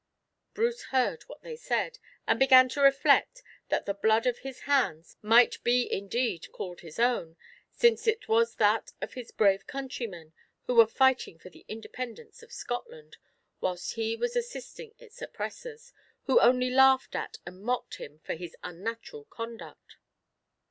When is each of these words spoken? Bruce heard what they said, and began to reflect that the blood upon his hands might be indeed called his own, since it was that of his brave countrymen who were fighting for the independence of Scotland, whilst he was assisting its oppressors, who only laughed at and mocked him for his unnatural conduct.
Bruce 0.55 0.85
heard 0.85 1.21
what 1.29 1.43
they 1.43 1.55
said, 1.55 1.99
and 2.27 2.39
began 2.39 2.67
to 2.69 2.81
reflect 2.81 3.43
that 3.69 3.85
the 3.85 3.93
blood 3.93 4.25
upon 4.25 4.41
his 4.41 4.61
hands 4.61 5.15
might 5.21 5.63
be 5.63 5.87
indeed 5.93 6.51
called 6.51 6.79
his 6.79 6.97
own, 6.97 7.37
since 7.71 8.07
it 8.07 8.27
was 8.27 8.55
that 8.55 8.93
of 8.99 9.13
his 9.13 9.29
brave 9.29 9.67
countrymen 9.67 10.33
who 10.63 10.73
were 10.73 10.87
fighting 10.87 11.37
for 11.37 11.51
the 11.51 11.65
independence 11.67 12.41
of 12.41 12.51
Scotland, 12.51 13.17
whilst 13.59 13.93
he 13.93 14.15
was 14.15 14.35
assisting 14.35 14.91
its 14.97 15.21
oppressors, 15.21 15.93
who 16.23 16.39
only 16.39 16.71
laughed 16.71 17.15
at 17.15 17.37
and 17.45 17.61
mocked 17.61 17.97
him 17.97 18.17
for 18.23 18.33
his 18.33 18.55
unnatural 18.63 19.25
conduct. 19.25 19.97